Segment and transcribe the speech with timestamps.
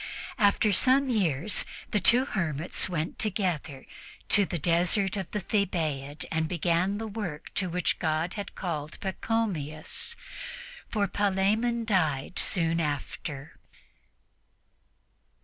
[0.39, 3.85] After some years, the two hermits went together
[4.29, 8.99] to the desert of the Thebaid and began the work to which God had called
[8.99, 10.15] Pachomius,
[10.89, 13.59] for Palemon died soon after.